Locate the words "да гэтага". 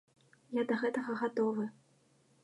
0.71-1.15